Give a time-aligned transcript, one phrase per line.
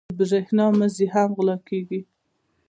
[0.07, 2.01] د برېښنا مزي یې هم غلا کېږي.